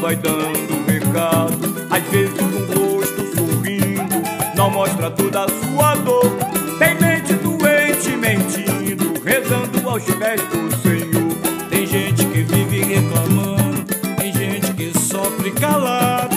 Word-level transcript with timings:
vai 0.00 0.16
dando 0.16 0.86
recado. 0.86 1.86
Às 1.90 2.02
vezes 2.04 2.34
um 2.40 2.66
rosto 2.66 3.36
sorrindo 3.36 4.22
não 4.56 4.70
mostra 4.70 5.10
toda 5.10 5.44
a 5.44 5.48
sua 5.48 5.94
dor. 5.96 6.30
Tem 6.78 6.94
mente 6.94 7.34
doente 7.34 8.16
mentindo, 8.16 9.20
rezando 9.24 9.88
aos 9.88 10.04
pés 10.04 10.40
do 10.42 10.76
Senhor. 10.78 11.68
Tem 11.68 11.86
gente 11.86 12.24
que 12.26 12.42
vive 12.42 12.82
reclamando, 12.82 13.84
tem 14.16 14.32
gente 14.32 14.72
que 14.72 14.98
sofre 14.98 15.50
calado. 15.52 16.36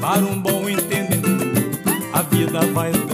Para 0.00 0.20
um 0.20 0.40
bom 0.40 0.68
entendedor, 0.68 1.32
a 2.12 2.22
vida 2.22 2.60
vai 2.72 2.90
dando 2.92 3.05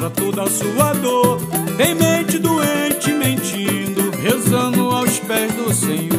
mostra 0.00 0.10
toda 0.10 0.42
a 0.44 0.50
sua 0.50 0.92
dor. 0.94 1.40
Tem 1.76 1.94
mente 1.94 2.38
doente 2.38 3.12
mentindo, 3.12 4.10
rezando 4.22 4.90
pés 5.26 5.52
do 5.52 5.72
Senhor. 5.72 6.10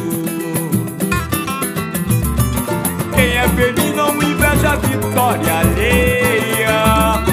Quem 3.14 3.36
é 3.36 3.48
feliz 3.48 3.96
não 3.96 4.14
inveja 4.22 4.72
a 4.72 4.76
vitória 4.76 5.58
alheia, 5.58 7.24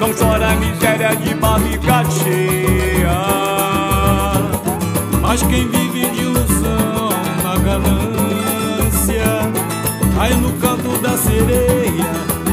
não 0.00 0.12
chora 0.12 0.48
a 0.48 0.56
miséria 0.56 1.16
de 1.16 1.34
barriga 1.34 2.04
cheia. 2.22 3.18
Mas 5.20 5.42
quem 5.42 5.68
vive 5.68 6.06
de 6.10 6.20
ilusão 6.22 7.10
na 7.42 7.56
ganância, 7.58 9.24
cai 10.16 10.34
no 10.34 10.52
canto 10.54 10.96
da 10.98 11.16
sereia, 11.16 12.10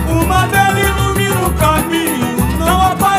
uma 0.09 0.47
vela 0.47 0.79
ilumina 0.79 1.47
o 1.47 1.53
caminho, 1.53 2.14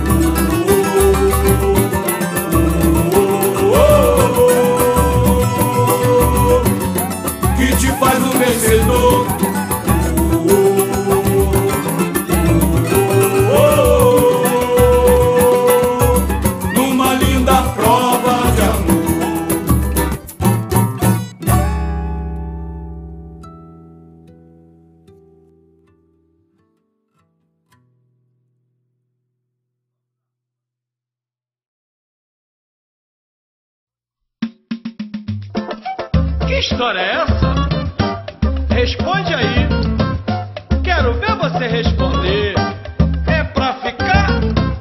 história 36.81 36.99
é 36.99 37.11
essa? 37.11 38.73
Responde 38.73 39.35
aí. 39.35 39.67
Quero 40.83 41.13
ver 41.13 41.35
você 41.35 41.67
responder. 41.67 42.55
É 43.27 43.43
pra 43.43 43.73
ficar 43.73 44.31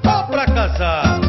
ou 0.06 0.24
pra 0.28 0.46
casar? 0.46 1.20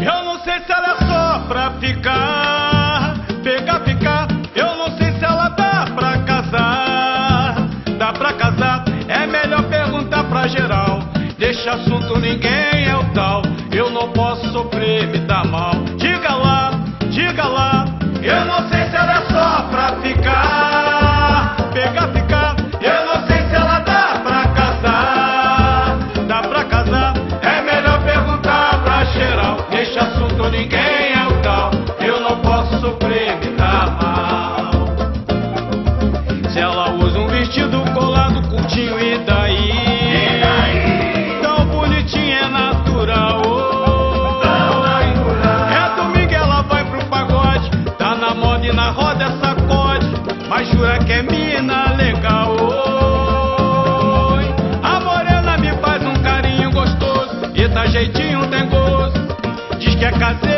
Eu 0.00 0.24
não 0.24 0.40
sei 0.42 0.58
se 0.60 0.72
ela 0.72 0.92
é 0.92 1.06
só 1.06 1.38
pra 1.48 1.72
ficar. 1.72 3.14
Pegar, 3.44 3.80
ficar. 3.80 4.28
Eu 4.56 4.74
não 4.74 4.96
sei 4.96 5.12
se 5.12 5.22
ela 5.22 5.50
dá 5.50 5.84
pra 5.94 6.18
casar. 6.22 7.68
Dá 7.98 8.12
pra 8.14 8.32
casar? 8.32 8.84
É 9.06 9.26
melhor 9.26 9.64
perguntar 9.64 10.24
pra 10.24 10.48
geral. 10.48 11.00
Deixa 11.36 11.72
assunto, 11.72 12.18
ninguém 12.18 12.88
é 12.88 12.96
o 12.96 13.04
tal. 13.12 13.42
Eu 13.70 13.90
não 13.90 14.12
posso 14.12 14.50
sofrer, 14.50 15.08
me 15.08 15.18
dá 15.18 15.44
mal. 15.44 15.74
Diga 15.98 16.37
Fíjate 60.18 60.57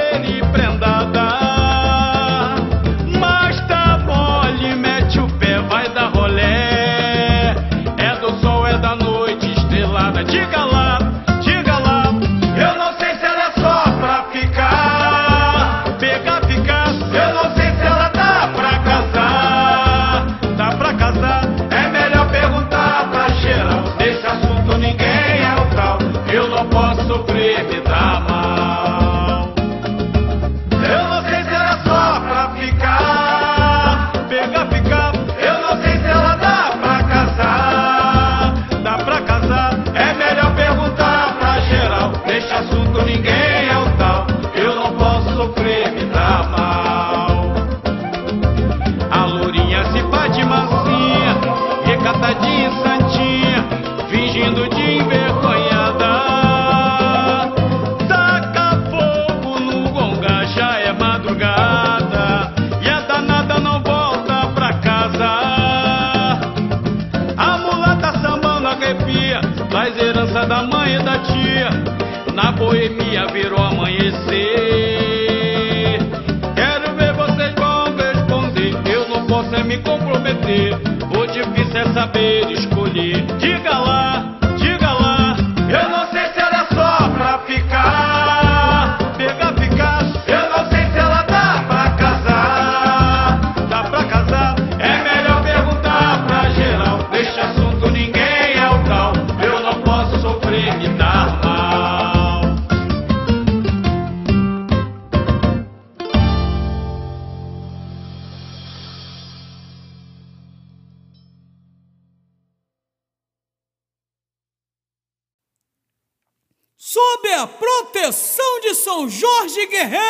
São 119.01 119.09
Jorge 119.09 119.65
Guerreiro! 119.67 120.03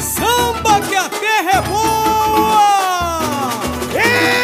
Samba 0.00 0.80
que 0.80 0.96
a 0.96 1.08
terra 1.08 1.50
é 1.52 1.60
boa! 1.62 2.80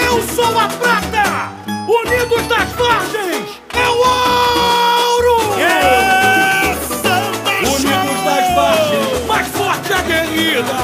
Eu 0.07 0.23
sou 0.29 0.57
a 0.57 0.69
prata! 0.69 1.51
Unidos 1.89 2.47
das 2.47 2.71
Vargens! 2.75 3.61
É 3.75 3.89
o 3.89 3.97
ouro! 3.97 5.59
É 5.59 6.77
samba 6.87 7.51
Unidos 7.69 8.23
das 8.25 8.55
Vargens! 8.55 9.27
Mais 9.27 9.49
forte 9.49 9.93
a 9.93 10.01
guerrida! 10.03 10.77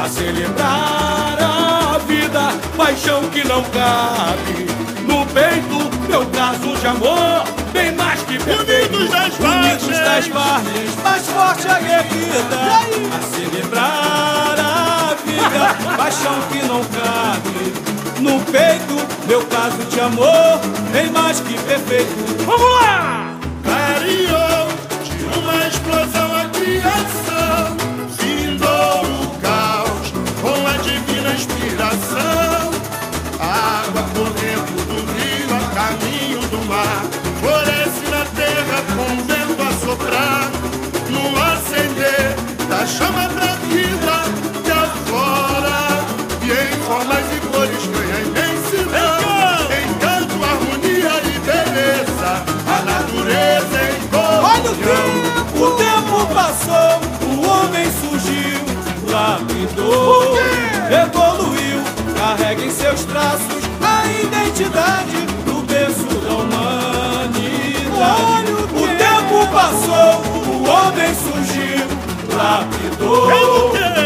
A 0.00 0.08
celebrar 0.08 1.36
a 1.42 1.98
vida! 2.06 2.54
Paixão 2.76 3.28
que 3.30 3.42
não 3.42 3.60
cabe! 3.64 4.68
No 5.02 5.26
peito, 5.26 5.90
meu 6.08 6.24
caso 6.26 6.76
de 6.76 6.86
amor! 6.86 7.42
Bem 7.72 7.90
mais 7.96 8.22
que 8.22 8.38
perfeito! 8.38 8.83
Os 9.94 10.00
das 10.00 10.26
Barnes, 10.26 10.96
mais 11.04 11.24
forte 11.28 11.68
a 11.68 11.78
guerrida, 11.78 12.56
a 13.14 13.22
celebrar 13.22 14.58
a 14.58 15.14
vida, 15.24 15.96
paixão 15.96 16.40
que 16.50 16.66
não 16.66 16.82
cabe 16.82 17.72
no 18.20 18.40
peito, 18.50 18.96
meu 19.28 19.44
caso 19.46 19.78
de 19.84 20.00
amor, 20.00 20.60
nem 20.92 21.10
mais 21.12 21.38
que 21.38 21.56
perfeito. 21.62 22.44
Vamos 22.44 22.72
lá! 22.82 23.38
Carinho! 23.62 24.53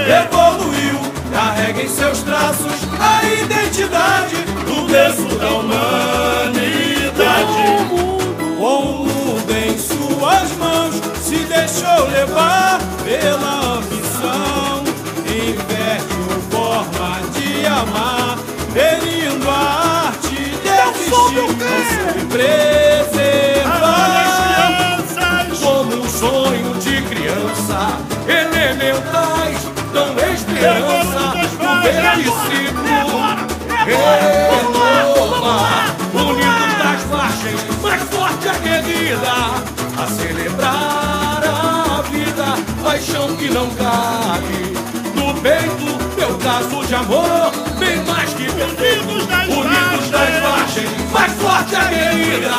Evoluiu, 0.09 0.99
carrega 1.33 1.83
em 1.83 1.89
seus 1.89 2.23
traços 2.23 2.89
a 3.01 3.25
identidade 3.25 4.37
do 4.67 4.87
berço 4.91 5.29
da 5.39 5.49
humanidade. 5.51 6.69
Com 8.59 8.79
o 8.79 9.07
mundo 9.07 9.53
em 9.53 9.79
suas 9.79 10.57
mãos, 10.57 10.95
se 11.23 11.39
deixou 11.45 12.09
levar 12.11 12.79
pela 13.05 13.77
ambição. 13.77 14.85
Inverte 15.27 16.19
forma 16.51 17.21
de 17.33 17.67
amar, 17.67 18.39
ferindo 18.73 19.49
a 19.49 20.09
arte 20.09 20.35
de 20.35 20.69
existir. 21.39 22.19
Não 25.51 25.57
como 25.61 26.03
um 26.03 26.09
sonho 26.09 26.75
de 26.81 27.03
criança 27.03 28.18
elementais 28.79 29.59
dão 29.93 30.15
esperança 30.33 31.35
no 31.59 31.83
veredicito. 31.83 32.79
Renova, 33.85 35.57
unido 36.15 36.79
das 36.79 37.05
margens, 37.07 37.61
mais 37.83 38.03
forte 38.05 38.49
a 38.49 38.55
querida 38.55 39.33
a 40.01 40.07
celebrar 40.07 41.43
a 41.45 42.03
vida, 42.03 42.57
paixão 42.83 43.37
que 43.37 43.49
não 43.51 43.69
cabe. 43.71 44.79
Do 45.15 45.41
peito, 45.41 45.99
meu 46.17 46.39
caso 46.39 46.87
de 46.87 46.95
amor, 46.95 47.51
bem 47.79 47.97
mais 48.05 48.33
que 48.35 48.53
perfeitos, 48.53 49.25
unidos 49.49 50.11
das 50.11 50.43
margens, 50.43 50.91
mais 51.11 51.33
forte 51.33 51.75
a 51.75 51.85
querida 51.89 52.55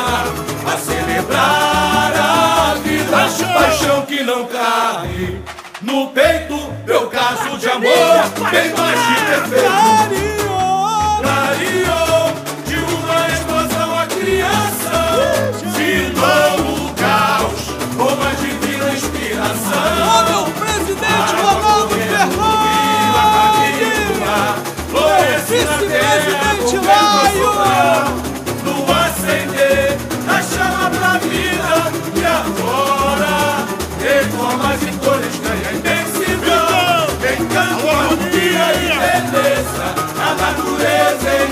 a 0.66 0.76
celebrar 0.76 2.12
a 2.14 2.74
vida, 2.82 3.10
paixão, 3.10 3.52
paixão 3.54 4.02
que 4.02 4.22
não 4.22 4.44
cai. 4.46 5.40
No 5.82 6.08
peito, 6.08 6.56
meu 6.84 7.08
caso 7.08 7.56
de 7.56 7.66
amor, 7.70 7.90
bem 8.50 8.70
mais 8.74 9.00
de 9.00 9.14
perfeito. 9.24 9.70
Clareou, 9.70 11.22
clareou. 11.22 12.09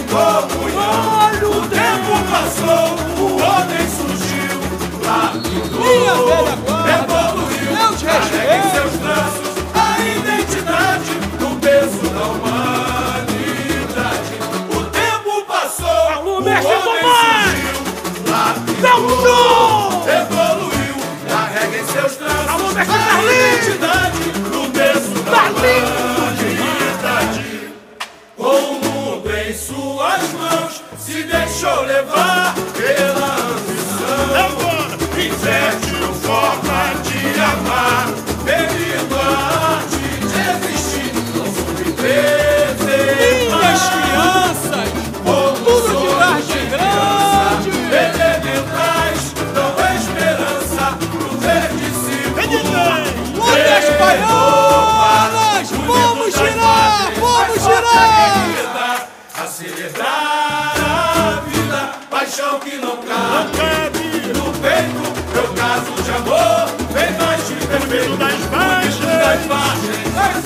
comunhão. 0.08 1.28
O 1.50 1.60
tempo 1.68 2.12
passou, 2.30 2.88
o 3.18 3.26
homem 3.36 3.84
surgiu, 3.88 4.56
lá 5.04 5.32
do 5.34 5.40
velha 5.86 6.54
evoluiu, 7.02 7.72
carrega 8.04 8.56
em 8.56 8.62
seus 8.70 8.94
braços 8.96 9.48
a 9.74 9.76
identidade 10.00 11.12
do 11.38 11.48
peso 11.60 12.02
da 12.14 12.24
humanidade. 12.26 13.18
O 14.70 14.80
tempo 14.90 15.32
passou, 15.46 16.02
o 16.24 16.26
homem 16.38 16.58
surgiu, 16.62 17.76
validou, 18.26 19.28
evoluiu, 20.08 20.96
carrega 21.28 21.76
em 21.76 21.86
seus 21.86 22.14
braços 22.16 22.38
a 22.76 22.80
identidade 23.22 24.22
do 24.50 24.60
peso 24.72 25.14
da 25.24 25.30
humanidade. 25.30 26.17
deixou 31.58 31.82
levar 31.82 32.54
pela 32.76 33.34
ambição. 33.50 34.28
Agora, 34.46 34.94
infértil 35.20 36.14
forma 36.22 36.94
de 37.02 37.40
amar, 37.40 38.06
bebido 38.44 39.16
a 39.16 39.74
arte 39.74 40.06
de 40.20 40.38
existir, 40.68 41.12
não 41.34 41.46
soube 41.46 41.90
preservar. 41.94 43.58
Minhas 43.58 43.84
crianças, 43.88 44.88
tudo 45.24 46.00
de 46.00 46.08
arte 46.22 46.60
grande, 46.70 47.70
elementais, 47.90 49.22
dão 49.52 49.74
esperança. 49.96 50.84
Pro 51.10 51.38
verde 51.38 51.88
se 51.90 52.16
Muda 53.34 53.78
espanhol! 53.80 54.47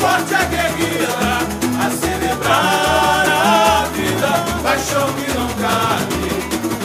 forte 0.02 0.34
aguerrida 0.34 1.06
a 1.78 1.90
celebrar 1.90 3.28
a 3.30 3.84
vida, 3.94 4.30
paixão 4.64 5.06
que 5.14 5.30
não 5.30 5.48
cabe 5.62 6.26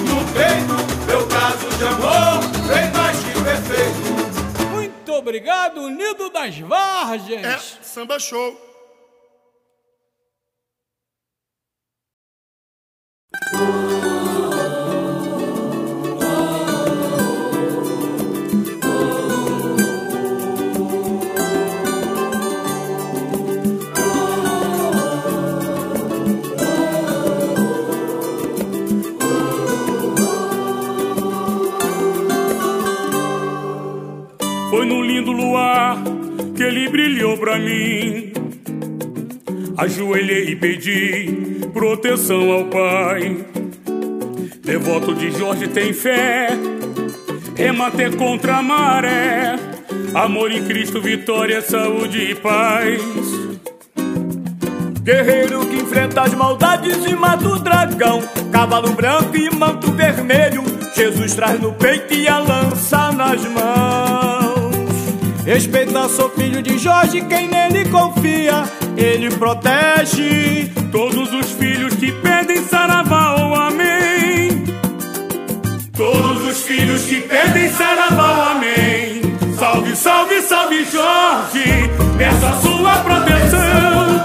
no 0.07 0.19
peito, 0.33 0.77
meu 1.07 1.27
caso 1.27 1.67
de 1.77 1.83
amor, 1.83 2.41
bem 2.67 2.91
mais 2.91 3.17
que 3.17 3.33
perfeito. 3.43 4.67
Muito 4.71 5.11
obrigado, 5.13 5.81
Unido 5.81 6.29
das 6.29 6.59
Vargens. 6.59 7.43
É, 7.43 7.57
samba 7.81 8.19
show. 8.19 8.55
Ajoelhei 39.77 40.49
e 40.49 40.55
pedi 40.55 41.61
proteção 41.73 42.51
ao 42.51 42.65
Pai. 42.65 43.45
Devoto 44.63 45.15
de 45.15 45.31
Jorge 45.31 45.67
tem 45.67 45.93
fé, 45.93 46.49
remate 47.55 48.09
contra 48.17 48.57
a 48.57 48.61
maré. 48.61 49.55
Amor 50.13 50.51
em 50.51 50.63
Cristo, 50.65 51.01
vitória, 51.01 51.61
saúde 51.61 52.31
e 52.31 52.35
paz. 52.35 53.01
Guerreiro 55.01 55.65
que 55.67 55.77
enfrenta 55.77 56.23
as 56.23 56.33
maldades 56.33 57.05
e 57.05 57.15
mata 57.15 57.47
o 57.47 57.59
dragão. 57.59 58.21
Cavalo 58.51 58.91
branco 58.91 59.37
e 59.37 59.49
manto 59.55 59.91
vermelho. 59.93 60.63
Jesus 60.93 61.33
traz 61.33 61.59
no 61.61 61.73
peito 61.73 62.13
e 62.13 62.27
a 62.27 62.39
lança 62.39 63.11
nas 63.13 63.41
mãos. 63.45 64.36
Respeita, 65.47 66.09
sou 66.09 66.29
filho 66.31 66.61
de 66.61 66.77
Jorge, 66.77 67.21
quem 67.21 67.47
nele 67.47 67.89
confia. 67.89 68.65
Ele 68.97 69.29
protege 69.29 70.69
todos 70.91 71.31
os 71.33 71.51
filhos 71.51 71.93
que 71.93 72.11
pedem 72.11 72.61
saravá 72.65 73.35
ou 73.35 73.55
amém. 73.55 74.65
Todos 75.95 76.45
os 76.49 76.63
filhos 76.63 77.05
que 77.05 77.21
pedem 77.21 77.69
saravá 77.71 78.29
ou 78.35 78.41
amém. 78.57 79.21
Salve, 79.57 79.95
salve, 79.95 80.41
salve 80.41 80.83
Jorge, 80.83 81.89
peça 82.17 82.61
sua 82.61 82.97
proteção. 82.97 84.16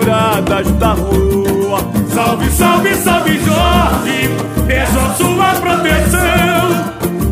Quebradas 0.00 0.70
da 0.72 0.92
rua. 0.92 1.78
Salve, 2.12 2.50
salve, 2.50 2.94
salve 2.96 3.38
Jorge, 3.44 4.30
peço 4.66 4.98
a 4.98 5.14
sua 5.14 5.54
proteção. 5.60 6.70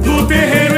No 0.05 0.27
terreiro 0.27 0.78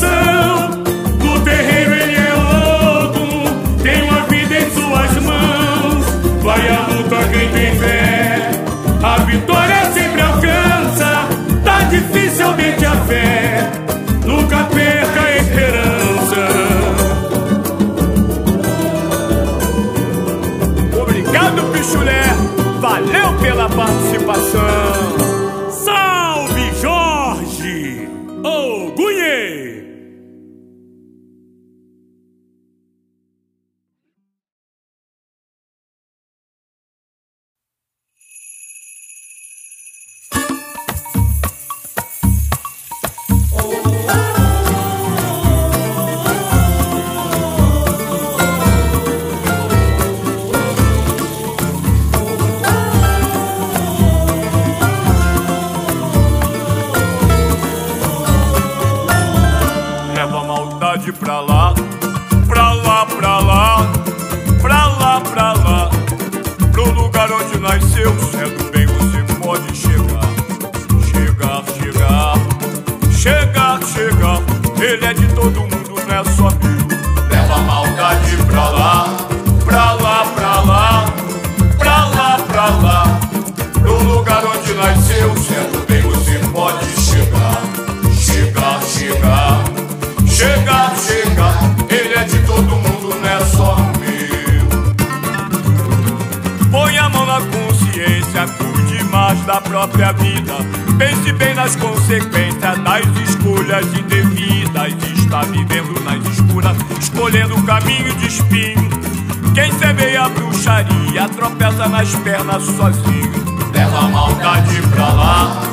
dificilmente 12.41 12.85
a 12.85 12.95
fé, 13.05 13.40
Chega, 90.41 90.91
chega, 90.95 91.53
ele 91.87 92.15
é 92.15 92.23
de 92.23 92.39
todo 92.47 92.63
mundo, 92.63 93.15
não 93.15 93.29
é 93.29 93.45
só 93.45 93.75
meu. 93.99 94.65
Põe 96.71 96.97
a 96.97 97.07
mão 97.09 97.27
na 97.27 97.39
consciência, 97.41 98.47
cuide 98.57 99.03
mais 99.03 99.39
da 99.45 99.61
própria 99.61 100.11
vida. 100.13 100.55
Pense 100.97 101.31
bem 101.33 101.53
nas 101.53 101.75
consequências 101.75 102.79
das 102.79 103.05
escolhas 103.29 103.85
indevidas. 103.93 104.93
Está 105.15 105.43
vivendo 105.43 106.03
nas 106.03 106.25
escuras, 106.33 106.75
escolhendo 106.99 107.55
o 107.55 107.63
caminho 107.63 108.11
de 108.15 108.25
espinho. 108.25 108.89
Quem 109.53 109.71
semeia 109.73 110.23
a 110.23 110.29
bruxaria 110.29 111.29
tropeça 111.35 111.87
nas 111.87 112.15
pernas 112.15 112.63
sozinho. 112.63 113.31
Leva 113.71 113.99
a 113.99 114.07
maldade 114.07 114.81
pra 114.91 115.07
lá. 115.13 115.70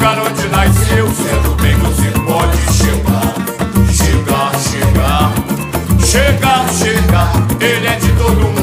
lugar 0.00 0.18
onde 0.18 0.48
nasceu, 0.48 1.06
sendo 1.10 1.54
bem 1.60 1.76
você 1.76 2.10
pode 2.24 2.56
chegar, 2.72 3.34
chegar, 3.92 4.50
chegar, 4.58 5.32
chegar, 6.02 6.68
chegar. 6.72 7.32
Ele 7.60 7.86
é 7.86 7.96
de 7.96 8.12
todo 8.12 8.40
mundo. 8.40 8.59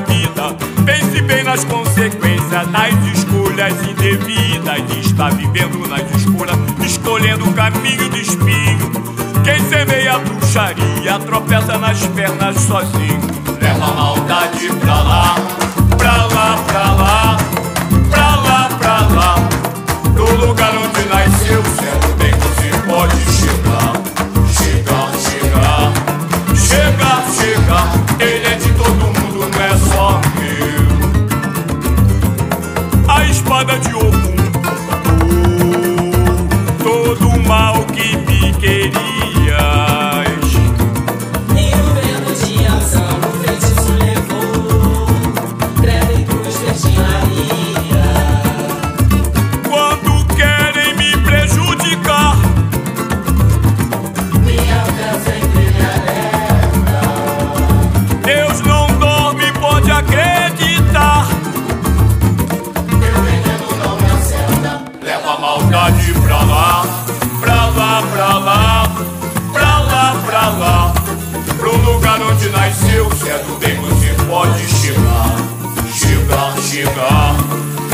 vida. 0.00 0.56
Pense 0.84 1.22
bem 1.22 1.44
nas 1.44 1.64
consequências 1.64 2.66
das 2.68 2.94
escolhas 3.16 3.74
indevidas. 3.88 4.82
Está 5.04 5.28
vivendo 5.30 5.88
nas 5.88 6.04
escura, 6.16 6.52
escolhendo 6.84 7.48
o 7.48 7.52
caminho 7.52 8.08
do 8.08 8.16
espinho. 8.16 8.90
Quem 9.44 9.58
semeia 9.68 10.14
a 10.14 10.18
bruxaria 10.18 11.18
tropeça 11.20 11.78
nas 11.78 12.04
pernas 12.08 12.56
sozinho. 12.60 13.20
Leva 13.60 13.84
a 13.84 13.94
maldade 13.94 14.68
pra 14.80 15.02
lá, 15.02 15.34
pra 15.96 16.26
lá, 16.26 16.64
pra 16.66 16.92
lá. 16.92 17.43
nasceu, 72.64 73.10
certo 73.22 73.58
bem 73.58 73.76
você 73.76 74.14
pode 74.26 74.66
chegar, 74.68 75.36
chegar, 75.92 76.56
chegar, 76.62 77.36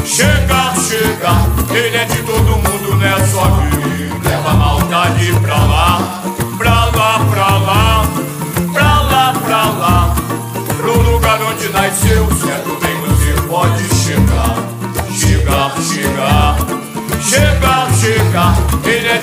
chegar, 0.04 0.76
chegar. 0.76 1.48
Ele 1.74 1.96
é 1.96 2.04
de 2.04 2.22
todo 2.22 2.56
mundo, 2.56 2.94
né? 2.96 3.16
Só 3.33 3.42
que 3.42 4.28
leva 4.28 4.50
a 4.50 4.54
maldade 4.54 5.33
pra 5.42 5.56
lá, 5.56 6.22
pra 6.56 6.85
lá, 6.85 7.18
pra 7.30 7.59
lá, 7.59 8.04
pra 8.72 9.00
lá, 9.00 9.33
pra 9.44 9.64
lá. 9.64 10.14
Pro 10.76 11.02
lugar 11.02 11.40
onde 11.42 11.68
nasceu, 11.70 12.28
certo 12.37 12.78
bem 12.80 12.96
você 13.00 13.33
pode 13.48 13.83
chegar, 13.92 14.56
chegar, 15.12 15.72
chegar, 15.83 16.56
chegar, 17.20 17.92
chegar. 17.94 18.56
Ele 18.85 19.09
é 19.09 19.19